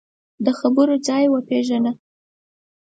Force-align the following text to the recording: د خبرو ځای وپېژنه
د 0.45 0.47
خبرو 0.59 0.95
ځای 1.07 1.25
وپېژنه 1.29 1.91